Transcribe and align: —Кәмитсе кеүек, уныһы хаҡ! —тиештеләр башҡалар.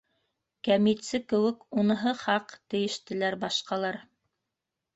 —Кәмитсе 0.67 1.19
кеүек, 1.33 1.61
уныһы 1.83 2.15
хаҡ! 2.23 2.57
—тиештеләр 2.63 3.41
башҡалар. 3.47 4.03